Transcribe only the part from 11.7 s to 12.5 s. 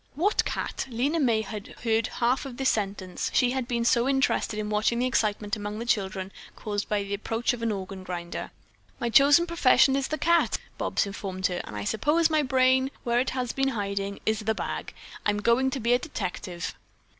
I suppose my